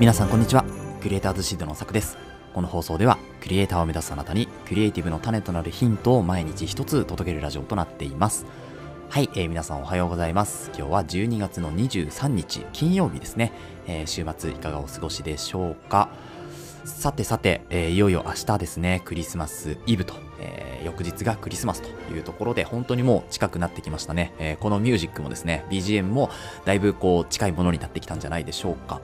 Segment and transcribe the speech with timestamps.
[0.00, 0.64] 皆さんこんにちは。
[1.02, 2.18] クリエイターズシードのさくです。
[2.54, 8.46] この放送ではクリエイターを目指すあなたにクリエイティブの種となるヒントを毎日一つ届けるラジオとなっています。
[9.08, 10.70] はい、えー、皆さんおはようございます。
[10.76, 13.52] 今日は12月の23日金曜日ですね、
[13.88, 16.08] えー、週末いかがお過ごしでしょうか？
[16.88, 26.30] さてさて、えー、いよいよ明日ですねクリスマスイブと、えー、翌日がクリスマスというところで本当にもう近くなってきましたね、えー、このミュージックもですね BGM も
[26.64, 29.00] だいぶこう近いものになってきたんじゃないでしょうか。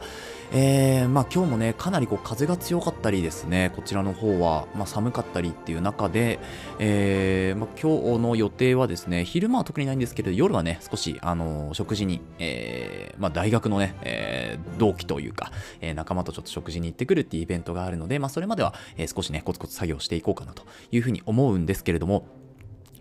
[0.52, 6.38] えー、まあ今日もね、かなりこう風が強かったりですね、こちらの方は、まあ、寒かったりっていう中で、
[6.78, 15.50] え、まあ、今日の予定はですね、昼間は特にないんですけど、夜はね、少し、あのー、食事に、えー、まあ、大学のね、えー、同期というか、
[15.80, 22.26] えー、仲間とちょっと食事に行ってくるっていうイベントがあるので、まあ、それまでは、えー、少しね、コツコツ作業していこうかなというふうに思うんですけれども、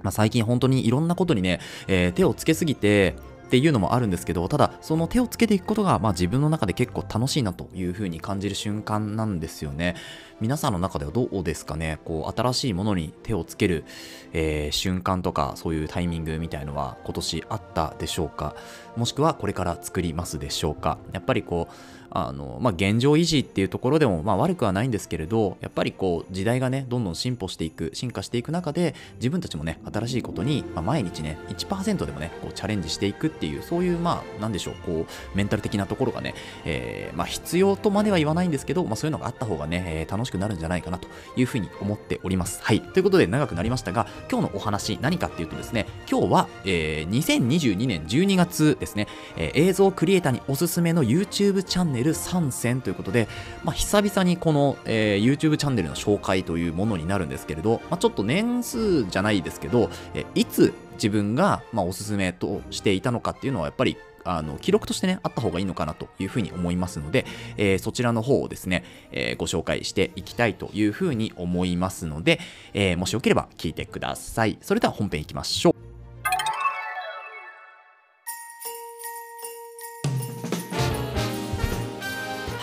[0.02, 3.16] まあ、最近本当にいろんなことにね、えー、手をつけすぎて、
[3.54, 9.96] っていうのもあるんですけどただその手をつけていくことが、まあ、自分の中で結構楽しいなというふうに感じる瞬間なんですよね。
[10.42, 12.00] 皆さんの中ではどうですかね？
[12.04, 13.86] こう新しいものに手をつける、
[14.34, 18.56] えー、瞬間とかそういうタイミングみたいのは今年あったでしょうか？
[18.98, 20.98] もしくはこれから作りますでしょうか？
[21.12, 21.74] やっぱりこう
[22.16, 42.62] あの、まあ、現状維持っていうところでも、まあ、悪くはないんですけれど、やっぱりこう、時代がね、どんどん進歩していく、進化していく中で、自分たちもね、新しいことに、まあ、毎日ね、1%でもね、こう、チャレンジしていくっていう、そういう、まあ、なんでしょう、こう、メンタル的なところがね、えー、まあ、必要とまでは言わないんですけど、まあ、そういうのがあった方がね、えー、楽しくなるんじゃないかなというふうに思っております。
[42.62, 42.82] はい。
[42.82, 53.30] ということで、長くなりましたが、今日のお話、何かっていうとですね、今日は、えー、2022年12月ですね、えー、映像クリエイターにおすすめの YouTube チャンネル参戦ということで、
[53.64, 67.26] まあ、久々にこの、えー、YouTube チャンネルの紹介というものになるんですけれど、まあ、ちょっと年数じゃないですけど、えいつ自分が、まあ、おすすめとしていたのかっていうのはやっぱりあの記録としてね、あった方がいいのかなというふうに思いますので、
[67.58, 72.40] えー、そちらの方をですね、えー、ご紹介していきたいというふうに思いますので、
[72.74, 74.58] えー、もしよければ聞いてください。
[74.62, 75.83] それでは本編いきましょう。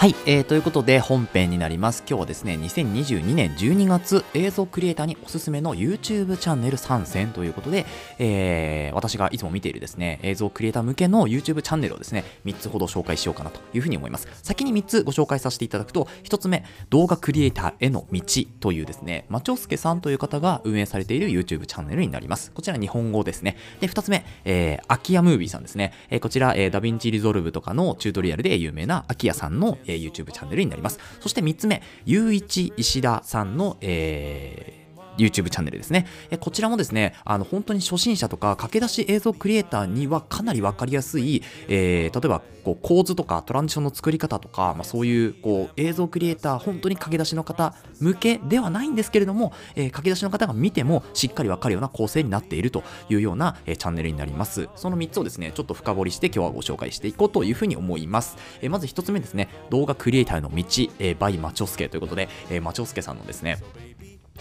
[0.00, 2.05] はい、えー、ということで本編になります。
[2.09, 7.84] 今日はですね、2022年12月映像クリエイターにおすすめの YouTube チャンネル参戦ということで、
[8.19, 14.27] えー、私がいつも見ているですね、映像クリエイター向けの YouTube チャンネルをですね、3つほど紹介しようかなというふうに思います。
[14.43, 18.22] 先に3つご紹介させていただくと、1つ目、動画クリエイターへの道
[18.61, 22.53] というですね、マチョスケさんという方が運営されている YouTube チャンネルになります。
[22.53, 23.59] こちら日本語ですね。
[23.81, 25.93] で、2つ目、えー、アキヤムービーさんですね。
[26.09, 30.99] えー、こちら、え、ダヴィンチリゾルブとかのチュートリアルで有名なアキヤさんの、ー、YouTube チャンネルになります。
[31.21, 34.80] そして3つ目、ゆういち石田さんの、えー
[35.20, 36.06] YouTube チャンネルですね。
[36.31, 54.69] えこちらもですね、あの本当に初心者とか駆け出し映像クリエイターにはかなりわかりやすい、えー、例えばこう構図とかトランジションの作り方とか、まあ、そういうこう映像クリエイター、本当に駆け出しの方向けではないんですけれども、えー、駆け出しの方が見てもしっかりわかるような構成になっているというような、えー、チャンネルになります。
[54.76, 58.37] その3つをですね、ちょっと深掘りして今日はご紹介していこうというふうに思います。
[58.60, 60.64] え、まず1つ目ですね、動画クリエイターの道、
[60.98, 63.58] えー、 by マチョスケということで、えー、マチョスケさんのですね、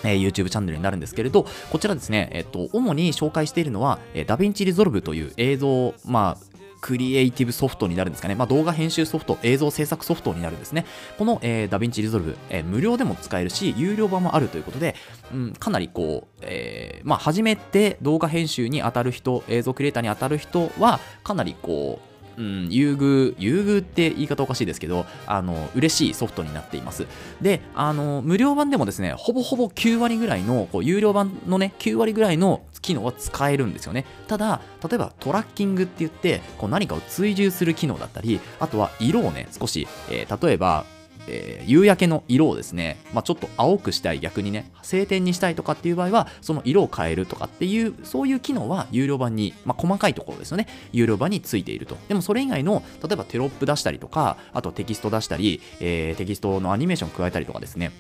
[0.03, 6.49] えー、YouTube チャンネルになるんですけれど、こちらですね、えっと、主に紹介しているのは、えー、 DaVinci Resolve という映像、まあ、
[6.81, 8.35] クリエイティブソフトになるんですかね。
[8.35, 10.85] まあ、動画編集ソフト、映像制作ソフトになるんですね。
[11.17, 14.95] この、えー、 DaVinci Resolve、えー、無料でも使えるし、有料版もあるということで、
[15.33, 22.08] うん、かなりこう、えー、まあ、初めて動画編集に当たる人、映像クリエイターに当たる人は、かなりこう、
[22.39, 27.05] うん、優遇、優遇って言い方おかしいですけど、あの、嬉しいソフトになっています。
[27.41, 34.05] で、あの、無料版でもですね、ほぼほぼ9割ぐらいの、こう、有料版のね、9割ぐらいの機能は使えるんですよね。
[34.27, 40.85] ただ、例えばトラッキングって言って、こう何かを追従する機能だったり、あとは色をね、少し、えー、例えば、
[41.29, 50.67] えー、夕焼けの色をですね、まあ、ちょっと青くしたい逆にね晴天にしたいとかっていう場合はその色を変えるとかっていうそういう機能は有料版に、まあ、細かいところですよね。
[50.91, 51.97] 有料版についていると。
[52.07, 57.91] でもそれ以外の例えばテロップ出したりとかあとテキスト出したり、えー、テキストのアニメーション加えたりとかですね。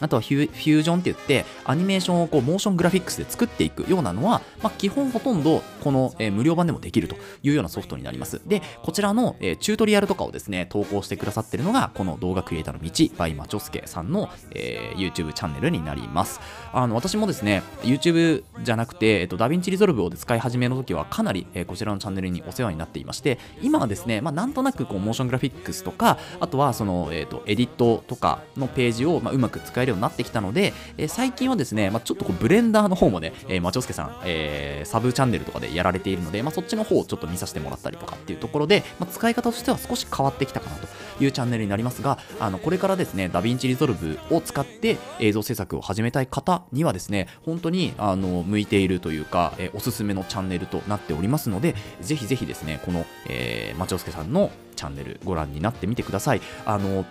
[0.00, 8.40] あとはフュージョンって言って、アニメーションをこうモーショングラフィックスで作っていくようなのは、まあ、基本ほとんどこの、えー、無料版でもできるというようなソフトになります。
[8.46, 16.40] で、こちらの、えー、チュートリアルとかをですね、投稿してくださってるのが、この動画クリエイターの道、 by マチョスケさんの、えー、YouTube チャンネルになります。
[16.72, 40.86] あの、私もですね、YouTube じゃなくて、えっと、 DaVinci Resolve を使い始めの時は、かなり、え、こちらのチャンネルにお世話になっていまして、今はですね、まあ、なんとなくこう、モーショングラフィックスとか、あとはその、えっ、と、エディットとかのページを、まあ、うまく使えるようになってきたので、えー、最近はですね、まあ、ちょっとこうブレンダーの方もね、えー、マチョスケさん、えー、サブチャンネルとかでやられているので、まあ、そっちの方をちょっと見させてもらったりとかっていうところで、まあ、使い方としては少し変わってきたかなと
[41.22, 56.40] いうチャンネルになりますが、あのこれからですね、 DaVinci Resolve を使って映像制作を始めたい方にはですね、本当にあの向いているというか、えー、おすすめのチャンネルとなっておりますので、ぜひぜひですね、この、えー、マチョスケさんのチャンネルご覧になってみてください。
[56.64, 57.04] あの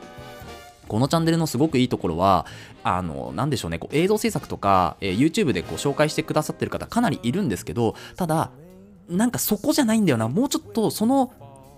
[0.87, 2.45] このチャンネルのすごくいいところは、
[2.83, 8.51] あの、なんでしょうね、こう映像制作とか、えー、YouTube でこう紹介してくださってる方かなりいるんですけど、ただ、
[9.09, 11.31] なんかそこじゃないんだよな、もうちょっとその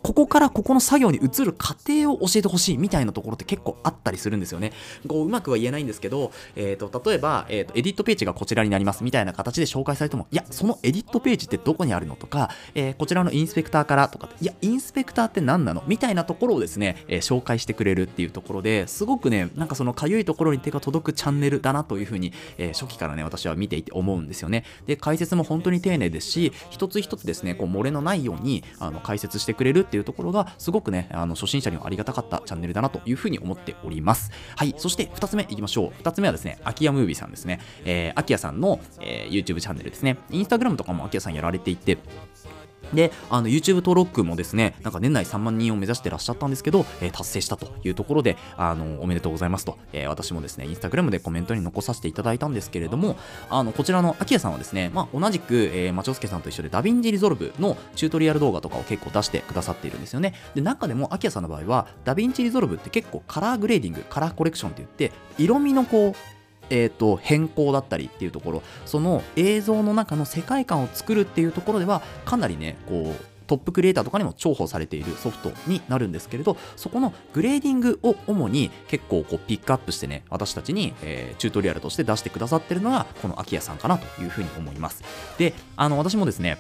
[0.04, 4.72] ここからここの作業に移る過程を教えてほしいみたいなところって結構あったりするんですよね。
[5.08, 24.64] こううまくは言えないんですけど、えーと、例えば、えーと、エディットページがこちらになりますみたいな形で紹介されても、いや、そのエディットページってどこにあるのとか、えー、こちらのインスペクターからとか、いや、インスペクターって何なのみたいなところをですね、えー、紹介してくれるっていうところですごくね、なんかそのかゆいところに手が届くチャンネルだなというふうに、えー、初期からね、私は見ていて思うんですよね。
[24.86, 34.32] で、解説も本当に丁寧ですし、一つ一つですね、こう漏れのないようにあの解説してくれるっていうっていうところが、すごくね、あの初心者にはありがたかったチャンネルだなというふうに思っております。
[34.56, 36.04] はい、そして2つ目いきましょう。
[36.04, 37.60] 2つ目はですね、アキヤムービーさんですね。
[37.86, 40.18] えー、アキヤさんの、えー、YouTube チャンネルですね。
[40.30, 41.98] Instagram とかもアキヤさんやられていて、
[42.94, 53.18] で、あの YouTube 登録もですね、なんか年内3万人を目指してらっしゃったんですけど、えー、達成したというところで、あの、おめでとうございますと、えー、私もですね、 Instagram でコメントに残させていただいたんですけれども、
[53.50, 60.34] あの、こちらのアキヤさんはですね、まあ、同じく、えー、マチョスケさんと一緒で DaVinci Resolve のチュートリアル動画とかを結構出してくださっているんですよね。
[60.56, 66.37] で、中でもアキヤさんの場合は、 DaVinci Resolve って結構カラーグレーディング、カラーコレクションって言って、色味のこう、
[66.70, 68.64] えーと、変更だったりっていうところ。
[68.86, 85.04] その映像の中の世界観を作るっていうところではかなりねこうトップクリエイターとかにも重宝されているソフトになるんですけれどそこのグレーディングを主に結構こうピックアップしてね私たちに、えー、チュートリアルとして出してくださってるのがこのアキヤさんかなというふうに思います。
[85.38, 86.58] であの私もですね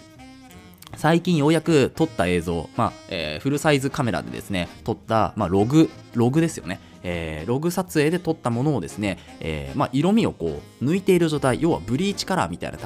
[0.95, 6.79] 最近ようやく撮った映像、まあえー、フルサイズカメラでですね撮った、まあ、ログログですよね。
[7.03, 12.77] えー、ログ撮影で撮ったものをですね、えーまあ、色味をこう抜いている状態要はブリーチカラーみたいな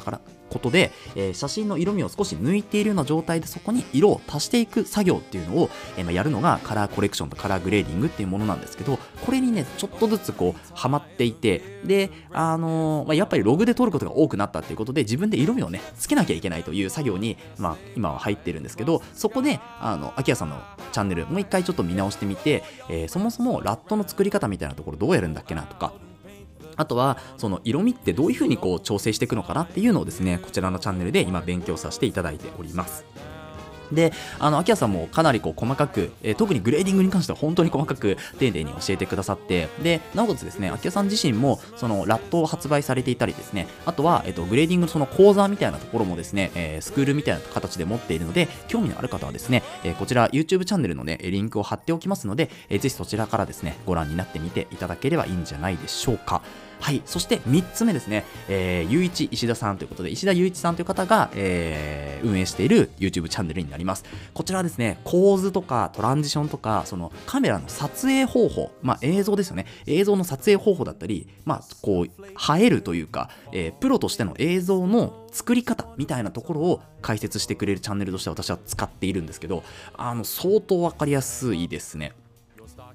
[0.51, 20.59] ことで、えー、写真の色味を少し抜いているような状態でそこに色を足していく作業っていうのを、えー、まあ、やるのがカラーコレクションとカラーグレーディングっていうものなんですけどこれにねちょっとずつこうハマっていてであの、まあ、やっぱりログで撮ることが多くなったっていうことで自分で色味をねつけなきゃいけないという作業に、まあ、今は入ってるんですけどそこであの秋谷さんの
[20.91, 25.93] チャンネルもう一回ちょっと見直してみて、えー、そもそも LUT の作り方みたいなところどうやるんだっけなとか。
[26.77, 33.05] あとはその色味ってどういうふうにこう調整していくのかなっていうのをですねこちらのチャンネルで今勉強させていただいております。
[33.91, 56.41] で、あの、アキヤさんもかなりこう細かく、えー、特にグレーディングに関しては本当に細かく丁寧に教えてくださって、で、なおかつですね、アキヤさん自身も、その、 LUT を発売されていたりですね、あとは、えっ、ー、と、グレーディングのその講座みたいなところもですね、えー、スクールみたいな形で持っているので、興味のある方はですね、えこちら YouTube チャンネルのね、リンクを貼っておきますので、えー、ぜひそちらからですね、ご覧になってみていただければいいんじゃないでしょうか。
[56.81, 64.03] はい、そして3つ目ですね、えー、ゆういち石田さんということで、石田ゆういちさんという方が、えー、運営している YouTube チャンネルになります。
[64.33, 82.13] こちらはですね、構図とかトランジションとか、そのカメラの撮影方法、まあ映像ですよね、映像の撮影方法だったり、まあこう、映えるというか、えー、プロとしての映像の作り方みたいなところを解説してくれるチャンネルとして私は使っているんですけど、あの、相当わかりやすいですね。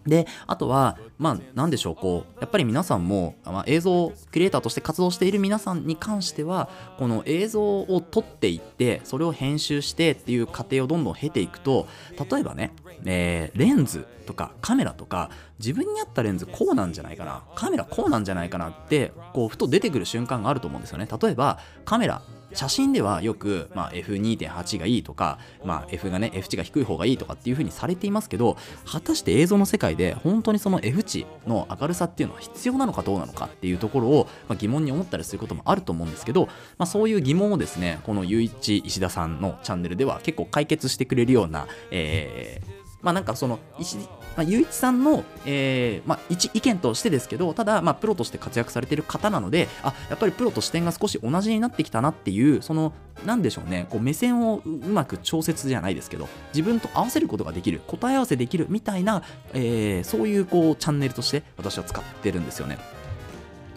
[0.06, 11.86] で、あとは、まあ、なんでしょう、こう、やっぱり皆さんも、まあ、映像クリエイターとして活動している皆さんに関しては、この映像を撮っていって、それを編集してっていう過程をどんどん経ていくと、
[12.30, 12.72] 例えばね、
[13.04, 21.08] えー、レンズとかカメラとか、自分に合ったレンズこうなんじゃないかな、カメラこうなんじゃないかなって、こう、ふと出てくる瞬間があると思うんですよね。
[21.20, 22.22] 例えば、カメラ、
[22.52, 36.46] 写真ではよく、まあ、F2.8 がいいとか、まあ、F がね F 値が低い方がいいとかっていう風にされていますけど果たして映像の世界で本当にその F 値の明るさっていうのは必要なのかどうなのかっていうところを、まあ、疑問に思ったりすることもあると思うんですけど、
[36.78, 42.70] まあ、そういう疑問をですねこのゆういち石田さんのチャンネルでは結構解決してくれるような、えー、
[43.02, 43.98] まあなんかその石、
[44.36, 52.92] まあ、ゆういちさんの、えー、まあ、一意見としてですけど、ただ、まあ、プロとして活躍されている方なので、あ、やっぱりプロと視点が少し同じになってきたなっていう、その、
[53.24, 59.22] なんでしょうね、こう目線をうまく調節じゃないですけど、自分と合わせることができる、答え合わせできるみたいな、
[59.54, 62.95] えー、そういうこうチャンネルとして私は使ってるんですよね。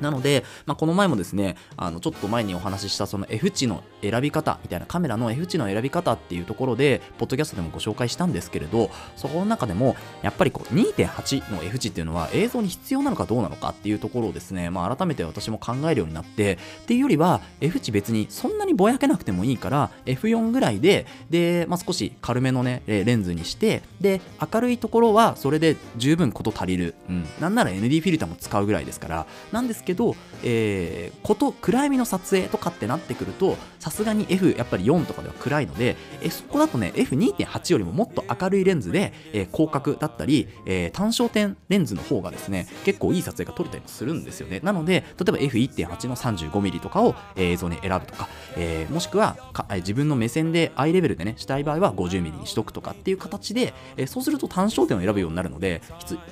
[0.01, 24.21] なので、まあ、この前もですね、あのちょっと前にお話ししたその F 値の選び方みたいなカメラの F 値の選び方っていうところで、ポッドキャストでもご紹介したんですけれど、そこの中でも、やっぱりこう2.8の F 値っていうのは映像に必要なのかどうなのかっていうところをですね、まあ、改めて私も考えるようになって、っていうよりは F 値別にそんなにぼやけなくてもいいから、F4 ぐらいで、で、まあ、少し軽めのね、レンズにして、で、
[24.53, 26.95] 明るいところはそれで十分こと足りる。
[27.09, 27.25] うん。
[27.39, 44.60] なんなら ND フィルターも使うぐらいですから、なんですけど、けどえー、こと暗闇の撮影とかってなってくるとさすがに F やっぱり4とかでは暗いので、えそこだとね F2.8 よりももっと明るいレンズで、えー、広角だったり、えー、単焦点レンズの方がですね結構いい撮影が撮れたりもするんですよね。
[44.63, 48.27] なので例えば F1.8 の 35mm とかを映像に選ぶとか、
[48.58, 49.38] えー、もしくは
[49.77, 55.81] 自分の目線でアイレベルでねしたい場合は 50mm にしとくとかっていう形で、えそうすると単焦点を選ぶようになるので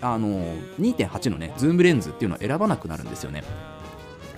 [0.02, 0.28] あの
[0.80, 3.44] 2.8のねズームレンズっていうのは選ばなくなるんですよね。
[3.50, 3.77] now.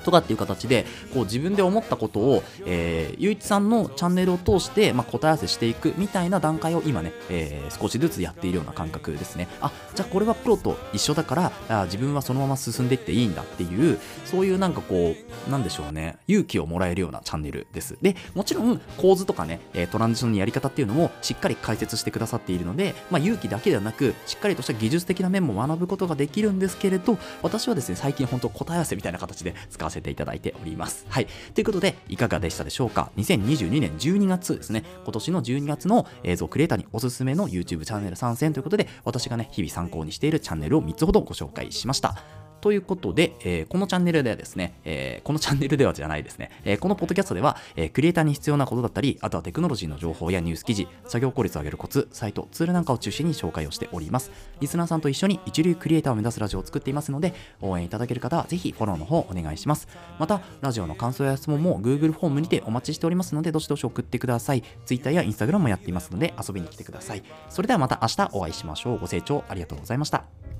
[0.09, 9.47] とかっていう形でこう自分で思ったことを、えー、ゆういちさんのチャンネルを通して、まあ、答え合わせしていくみたいな段階を今ね、えー、少しずつやっているような感覚ですね。
[9.61, 15.15] あじゃあこれはプロと一緒だからあ自分はそのまま進んでいっていいんだっていうそういうなんかこ
[15.47, 17.97] うなんでしょうね勇気をもらえるようなチャンネルです。
[18.01, 19.59] でもちろん構図とかね
[19.91, 31.05] トランジションのやり方っていうのもしっかり解説してくださっているので、まあ、勇気だけではなくしっかりとした技術的な面も学ぶことができるんですけれど私はですね最近本当答え合わせみたいな形で使わせてていただいております。
[31.09, 31.27] はい。
[31.53, 34.83] ということで、いかがでしたでしょうか ?2022 年12月ですね。
[35.03, 42.48] 今年の12月の映像クリエイターにおすすめの YouTube チャンネル参戦ということで、私がね、日々参考にしているチャンネルを3つほどご紹介しました。
[42.61, 54.31] ということで、えー、このチャンネルではですね、えー、このチャンネルではじゃないですね、えー、このポッドキャストでは、えクリエイターに必要なことだったり、あとはテクノロジーの情報やニュース記事、作業効率を上げるコツ、サイト、ツールなんかを中心に紹介をしております。
[54.59, 59.87] リスナーさんと一緒に一流クリエイターを目指すラジオを作っていますので、応援いただける方はぜひフォローの方お願いします。
[60.17, 64.63] また、ラジオの感想や質問も Google フォームにてお待ちしておりますので、どしどし送ってください。
[64.85, 67.23] Twitter や Instagram もやっていますので、遊びに来てください。
[67.49, 68.99] それではまた明日お会いしましょう。
[68.99, 70.58] ご清聴ありがとうございました。